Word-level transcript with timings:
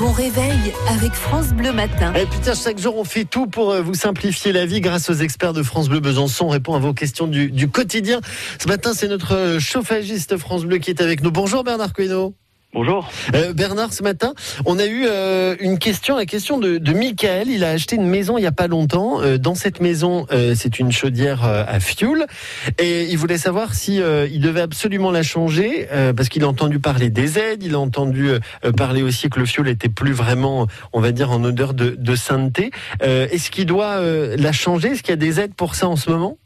bon 0.00 0.12
réveil 0.12 0.72
avec 0.88 1.12
France 1.12 1.52
Bleu 1.52 1.72
Matin. 1.72 2.14
Et 2.14 2.24
putain, 2.24 2.54
chaque 2.54 2.78
jour, 2.78 2.96
on 2.96 3.04
fait 3.04 3.26
tout 3.26 3.46
pour 3.46 3.70
euh, 3.70 3.82
vous 3.82 3.92
simplifier 3.92 4.50
la 4.50 4.64
vie 4.64 4.80
grâce 4.80 5.10
aux 5.10 5.14
experts 5.14 5.52
de 5.52 5.62
France 5.62 5.90
Bleu 5.90 6.00
Besançon. 6.00 6.46
On 6.46 6.48
répond 6.48 6.74
à 6.74 6.78
vos 6.78 6.94
questions 6.94 7.26
du, 7.26 7.68
quotidien. 7.68 8.20
Ce 8.58 8.66
matin, 8.66 8.94
c'est 8.94 9.08
notre 9.08 9.34
euh, 9.34 9.60
chauffagiste 9.60 10.38
France 10.38 10.64
Bleu 10.64 10.78
qui 10.78 10.88
est 10.88 11.02
avec 11.02 11.22
nous. 11.22 11.30
Bonjour 11.30 11.64
Bernard 11.64 11.92
Coino. 11.92 12.34
Bonjour. 12.72 13.10
Euh, 13.34 13.52
Bernard, 13.52 13.92
ce 13.92 14.04
matin, 14.04 14.32
on 14.64 14.78
a 14.78 14.86
eu 14.86 15.04
euh, 15.04 15.56
une 15.58 15.80
question, 15.80 16.16
la 16.16 16.24
question 16.24 16.56
de, 16.56 16.78
de 16.78 16.92
Michael. 16.92 17.48
Il 17.48 17.64
a 17.64 17.70
acheté 17.70 17.96
une 17.96 18.06
maison 18.06 18.38
il 18.38 18.42
n'y 18.42 18.46
a 18.46 18.52
pas 18.52 18.68
longtemps. 18.68 19.20
Euh, 19.20 19.38
dans 19.38 19.56
cette 19.56 19.80
maison, 19.80 20.24
euh, 20.30 20.54
c'est 20.56 20.78
une 20.78 20.92
chaudière 20.92 21.44
euh, 21.44 21.64
à 21.66 21.80
fioul. 21.80 22.26
Et 22.78 23.06
il 23.06 23.18
voulait 23.18 23.38
savoir 23.38 23.74
si 23.74 24.00
euh, 24.00 24.28
il 24.30 24.40
devait 24.40 24.60
absolument 24.60 25.10
la 25.10 25.24
changer, 25.24 25.88
parce 26.16 26.28
qu'il 26.28 26.44
a 26.44 26.48
entendu 26.48 26.78
parler 26.78 27.10
des 27.10 27.38
aides, 27.40 27.64
il 27.64 27.74
a 27.74 27.80
entendu 27.80 28.30
parler 28.76 29.02
aussi 29.02 29.28
que 29.30 29.40
le 29.40 29.46
fioul 29.46 29.68
était 29.68 29.88
plus 29.88 30.12
vraiment, 30.12 30.68
on 30.92 31.00
va 31.00 31.10
dire, 31.10 31.32
en 31.32 31.42
odeur 31.42 31.74
de, 31.74 31.96
de 31.98 32.14
sainteté. 32.14 32.70
Est-ce 33.00 33.50
qu'il 33.50 33.66
doit 33.66 34.00
la 34.00 34.52
changer? 34.52 34.90
Est-ce 34.90 35.02
qu'il 35.02 35.10
y 35.10 35.14
a 35.14 35.16
des 35.16 35.40
aides 35.40 35.54
pour 35.54 35.74
ça 35.74 35.88
en 35.88 35.96
ce 35.96 36.10
moment? 36.10 36.38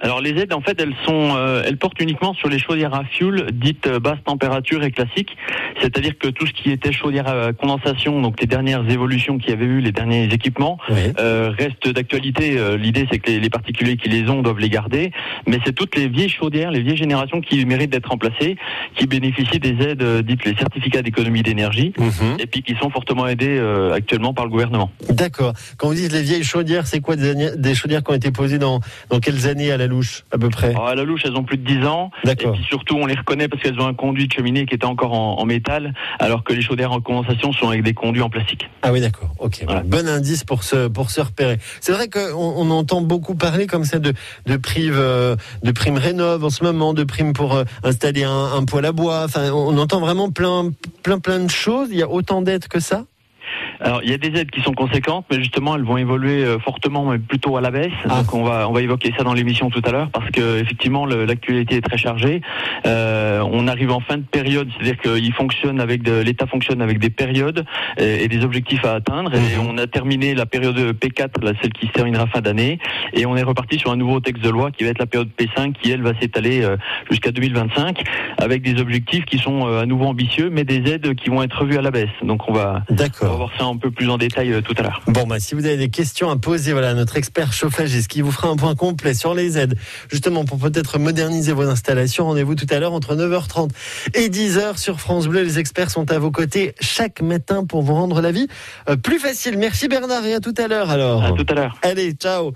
Alors 0.00 0.20
les 0.20 0.30
aides, 0.38 0.52
en 0.52 0.60
fait, 0.60 0.80
elles 0.80 0.94
sont, 1.04 1.34
euh, 1.36 1.62
elles 1.64 1.76
portent 1.76 2.00
uniquement 2.00 2.32
sur 2.34 2.48
les 2.48 2.58
chaudières 2.58 2.94
à 2.94 3.04
fioul 3.04 3.46
dites 3.52 3.86
euh, 3.86 3.98
basse 3.98 4.22
température 4.24 4.82
et 4.84 4.90
classiques. 4.90 5.36
C'est-à-dire 5.80 6.18
que 6.18 6.28
tout 6.28 6.46
ce 6.46 6.52
qui 6.52 6.70
était 6.70 6.92
chaudière 6.92 7.28
à 7.28 7.52
condensation, 7.52 8.20
donc 8.20 8.40
les 8.40 8.46
dernières 8.46 8.88
évolutions 8.90 9.38
qu'il 9.38 9.50
y 9.50 9.52
avait 9.52 9.64
eu, 9.66 9.80
les 9.80 9.92
derniers 9.92 10.24
équipements, 10.32 10.78
Oui. 10.90 10.96
euh, 11.18 11.50
restent 11.56 11.88
d'actualité. 11.88 12.58
Euh, 12.58 12.76
L'idée, 12.76 13.06
c'est 13.10 13.18
que 13.18 13.30
les, 13.30 13.40
les 13.40 13.50
particuliers 13.50 13.96
qui 13.96 14.08
les 14.08 14.28
ont 14.28 14.42
doivent 14.42 14.58
les 14.58 14.68
garder. 14.68 15.12
Mais 15.46 15.58
c'est 15.64 15.72
toutes 15.74 15.96
les 15.96 16.08
vieilles 16.08 16.28
chaudières, 16.28 16.70
les 16.70 16.80
vieilles 16.82 16.96
générations 16.96 17.40
qui 17.40 17.64
méritent 17.66 17.90
d'être 17.90 18.08
remplacées, 18.10 18.56
qui 18.96 19.06
bénéficient 19.06 19.60
des 19.60 19.76
aides 19.84 20.02
euh, 20.02 20.22
dites 20.22 20.44
les 20.44 20.54
certificats 20.56 21.02
d'économie 21.02 21.42
d'énergie, 21.42 21.92
et 22.38 22.46
puis 22.46 22.62
qui 22.62 22.74
sont 22.80 22.90
fortement 22.90 23.26
aidées 23.26 23.58
euh, 23.58 23.92
actuellement 23.92 24.34
par 24.34 24.44
le 24.44 24.50
gouvernement. 24.50 24.90
D'accord. 25.10 25.52
Quand 25.76 25.88
vous 25.88 25.94
dites 25.94 26.12
les 26.12 26.22
vieilles 26.22 26.44
chaudières, 26.44 26.86
c'est 26.86 27.00
quoi 27.00 27.16
des, 27.16 27.30
années- 27.30 27.56
des 27.56 27.74
chaudières 27.74 28.02
qui 28.02 28.10
ont 28.10 28.14
été 28.14 28.30
posées 28.30 28.58
dans, 28.58 28.80
dans 29.10 29.20
quelles 29.20 29.46
années 29.48 29.70
à 29.70 29.76
la 29.76 29.86
louche, 29.86 30.24
à 30.32 30.38
peu 30.38 30.48
près? 30.48 30.70
Alors, 30.70 30.88
à 30.88 30.94
la 30.94 31.04
louche, 31.04 31.22
elles 31.24 31.36
ont 31.36 31.44
plus 31.44 31.56
de 31.58 31.64
10 31.64 31.86
ans. 31.86 32.10
Et 32.24 32.28
D'accord. 32.28 32.52
puis 32.52 32.64
surtout, 32.64 32.96
on 32.96 33.06
les 33.06 33.14
reconnaît 33.14 33.48
parce 33.48 33.62
qu'elles 33.62 33.78
ont 33.80 33.86
un 33.86 33.94
conduit 33.94 34.26
de 34.28 34.32
cheminée 34.32 34.66
qui 34.66 34.74
était 34.74 34.84
encore 34.86 35.12
en, 35.12 35.38
en 35.38 35.44
métal, 35.44 35.67
alors 36.18 36.44
que 36.44 36.52
les 36.52 36.62
chaudières 36.62 36.92
en 36.92 37.00
condensation 37.00 37.52
sont 37.52 37.68
avec 37.68 37.82
des 37.82 37.94
conduits 37.94 38.22
en 38.22 38.30
plastique. 38.30 38.68
Ah 38.82 38.92
oui, 38.92 39.00
d'accord. 39.00 39.30
Ok. 39.38 39.62
Voilà. 39.64 39.82
Bon 39.82 40.08
indice 40.08 40.44
pour 40.44 40.62
se 40.62 40.88
pour 40.88 41.10
se 41.10 41.20
repérer. 41.20 41.58
C'est 41.80 41.92
vrai 41.92 42.08
qu'on 42.08 42.32
on 42.34 42.70
entend 42.70 43.00
beaucoup 43.00 43.34
parler 43.34 43.66
comme 43.66 43.84
ça 43.84 43.98
de 43.98 44.12
de 44.46 44.56
primes 44.56 44.92
euh, 44.94 45.36
de 45.62 45.72
primes 45.72 45.98
rénov 45.98 46.44
en 46.44 46.50
ce 46.50 46.64
moment, 46.64 46.94
de 46.94 47.04
primes 47.04 47.32
pour 47.32 47.54
euh, 47.54 47.64
installer 47.84 48.24
un, 48.24 48.52
un 48.54 48.64
poêle 48.64 48.86
à 48.86 48.92
bois. 48.92 49.24
Enfin, 49.24 49.50
on, 49.50 49.74
on 49.74 49.78
entend 49.78 50.00
vraiment 50.00 50.30
plein 50.30 50.70
plein 51.02 51.18
plein 51.18 51.40
de 51.40 51.50
choses. 51.50 51.88
Il 51.90 51.98
y 51.98 52.02
a 52.02 52.08
autant 52.08 52.42
d'aides 52.42 52.68
que 52.68 52.80
ça? 52.80 53.04
Alors, 53.80 54.00
il 54.02 54.10
y 54.10 54.14
a 54.14 54.18
des 54.18 54.38
aides 54.38 54.50
qui 54.50 54.60
sont 54.60 54.72
conséquentes, 54.72 55.26
mais 55.30 55.38
justement, 55.38 55.76
elles 55.76 55.84
vont 55.84 55.96
évoluer 55.96 56.44
euh, 56.44 56.58
fortement, 56.58 57.04
mais 57.04 57.18
plutôt 57.18 57.56
à 57.56 57.60
la 57.60 57.70
baisse. 57.70 57.92
Ah. 58.08 58.22
Donc, 58.22 58.34
on 58.34 58.44
va 58.44 58.68
on 58.68 58.72
va 58.72 58.82
évoquer 58.82 59.12
ça 59.16 59.24
dans 59.24 59.34
l'émission 59.34 59.70
tout 59.70 59.82
à 59.84 59.90
l'heure, 59.90 60.10
parce 60.10 60.30
que 60.30 60.58
effectivement, 60.60 61.06
l'actualité 61.06 61.76
est 61.76 61.80
très 61.80 61.96
chargée. 61.98 62.40
Euh, 62.86 63.40
on 63.50 63.66
arrive 63.68 63.90
en 63.92 64.00
fin 64.00 64.16
de 64.16 64.22
période, 64.22 64.68
c'est-à-dire 64.76 64.98
qu'il 64.98 65.32
fonctionne 65.32 65.80
avec 65.80 66.06
l'État 66.06 66.46
fonctionne 66.46 66.82
avec 66.82 66.98
des 66.98 67.10
périodes 67.10 67.64
et, 67.98 68.24
et 68.24 68.28
des 68.28 68.44
objectifs 68.44 68.84
à 68.84 68.94
atteindre. 68.94 69.32
Et 69.34 69.38
Mhm. 69.38 69.68
on 69.68 69.78
a 69.78 69.86
terminé 69.86 70.34
la 70.34 70.46
période 70.46 70.76
P4, 70.76 71.42
là, 71.44 71.52
celle 71.62 71.72
qui 71.72 71.86
se 71.86 71.92
terminera 71.92 72.26
fin 72.26 72.40
d'année, 72.40 72.78
et 73.12 73.26
on 73.26 73.36
est 73.36 73.42
reparti 73.42 73.78
sur 73.78 73.90
un 73.90 73.96
nouveau 73.96 74.20
texte 74.20 74.42
de 74.42 74.50
loi 74.50 74.70
qui 74.70 74.84
va 74.84 74.90
être 74.90 74.98
la 74.98 75.06
période 75.06 75.30
P5, 75.38 75.72
qui 75.72 75.90
elle 75.90 76.02
va 76.02 76.12
s'étaler 76.20 76.62
euh, 76.62 76.76
jusqu'à 77.10 77.30
2025, 77.30 78.02
avec 78.38 78.62
des 78.62 78.80
objectifs 78.80 79.24
qui 79.24 79.38
sont 79.38 79.66
euh, 79.66 79.82
à 79.82 79.86
nouveau 79.86 80.06
ambitieux, 80.06 80.50
mais 80.50 80.64
des 80.64 80.90
aides 80.90 81.14
qui 81.14 81.30
vont 81.30 81.42
être 81.42 81.58
revues 81.60 81.78
à 81.78 81.82
la 81.82 81.90
baisse. 81.90 82.08
Donc, 82.22 82.48
on 82.48 82.52
va 82.52 82.82
on 83.26 83.26
va 83.26 83.36
voir 83.36 83.50
ça 83.58 83.64
un 83.70 83.76
peu 83.76 83.90
plus 83.90 84.08
en 84.08 84.18
détail 84.18 84.52
euh, 84.52 84.60
tout 84.60 84.74
à 84.78 84.82
l'heure. 84.82 85.02
Bon, 85.06 85.26
bah, 85.26 85.40
si 85.40 85.54
vous 85.54 85.66
avez 85.66 85.76
des 85.76 85.88
questions 85.88 86.30
à 86.30 86.36
poser, 86.36 86.72
voilà, 86.72 86.94
notre 86.94 87.16
expert 87.16 87.52
chauffagiste 87.52 88.08
qui 88.08 88.20
vous 88.20 88.32
fera 88.32 88.48
un 88.48 88.56
point 88.56 88.74
complet 88.74 89.14
sur 89.14 89.34
les 89.34 89.58
aides, 89.58 89.76
justement, 90.10 90.44
pour 90.44 90.58
peut-être 90.58 90.98
moderniser 90.98 91.52
vos 91.52 91.68
installations. 91.68 92.26
Rendez-vous 92.26 92.54
tout 92.54 92.66
à 92.70 92.78
l'heure 92.78 92.92
entre 92.92 93.14
9h30 93.14 93.70
et 94.14 94.28
10h 94.28 94.78
sur 94.78 95.00
France 95.00 95.26
Bleu. 95.26 95.42
Les 95.42 95.58
experts 95.58 95.90
sont 95.90 96.10
à 96.10 96.18
vos 96.18 96.30
côtés 96.30 96.74
chaque 96.80 97.20
matin 97.22 97.64
pour 97.64 97.82
vous 97.82 97.94
rendre 97.94 98.20
la 98.20 98.32
vie 98.32 98.48
euh, 98.88 98.96
plus 98.96 99.18
facile. 99.18 99.58
Merci 99.58 99.88
Bernard 99.88 100.24
et 100.24 100.34
à 100.34 100.40
tout 100.40 100.54
à 100.58 100.68
l'heure 100.68 100.90
alors. 100.90 101.24
À 101.24 101.32
tout 101.32 101.46
à 101.48 101.54
l'heure. 101.54 101.78
Allez, 101.82 102.12
ciao 102.12 102.46